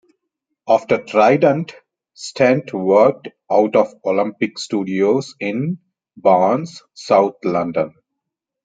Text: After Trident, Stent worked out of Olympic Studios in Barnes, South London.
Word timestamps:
After 0.67 0.97
Trident, 1.03 1.75
Stent 2.15 2.73
worked 2.73 3.27
out 3.51 3.75
of 3.75 3.93
Olympic 4.03 4.57
Studios 4.57 5.35
in 5.39 5.77
Barnes, 6.17 6.81
South 6.95 7.35
London. 7.43 7.93